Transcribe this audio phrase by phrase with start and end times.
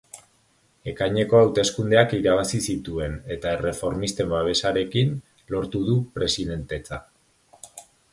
[0.91, 5.13] Ekaineko hauteskundeak irabazi zituen, eta erreformisten babesarekin,
[5.57, 6.99] lortu du presidentetza.